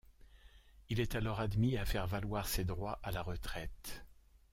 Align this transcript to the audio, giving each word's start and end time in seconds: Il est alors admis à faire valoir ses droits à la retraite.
Il 0.89 0.99
est 0.99 1.13
alors 1.13 1.41
admis 1.41 1.77
à 1.77 1.85
faire 1.85 2.07
valoir 2.07 2.47
ses 2.47 2.65
droits 2.65 2.97
à 3.03 3.11
la 3.11 3.21
retraite. 3.21 4.03